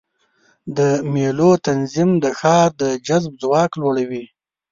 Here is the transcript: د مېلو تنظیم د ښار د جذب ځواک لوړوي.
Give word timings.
د 0.77 0.79
مېلو 1.13 1.51
تنظیم 1.67 2.11
د 2.23 2.25
ښار 2.39 2.69
د 2.81 2.83
جذب 3.07 3.33
ځواک 3.41 3.71
لوړوي. 3.81 4.25